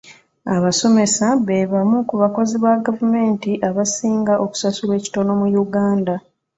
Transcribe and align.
Abasomesa 0.55 1.25
be 1.45 1.57
bamu 1.71 1.97
ku 2.09 2.15
bakozi 2.21 2.55
ba 2.63 2.73
gavumenti 2.85 3.51
abasinga 3.69 4.33
okusasulwa 4.45 4.93
ekitono 5.01 5.31
mu 5.41 5.47
Uganda. 5.63 6.15